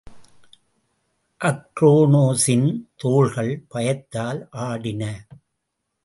[1.41, 2.65] அக்ரோனோசின்
[2.95, 5.03] தோள்கள் பயத்தால் ஆடின.